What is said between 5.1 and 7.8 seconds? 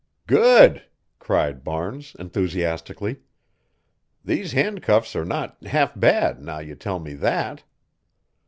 are not half bad, now you tell me that."